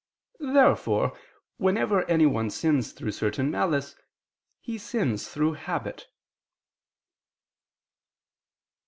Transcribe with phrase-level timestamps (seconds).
[0.39, 1.15] Therefore
[1.57, 3.95] whenever anyone sins through certain malice,
[4.59, 6.07] he sins through habit.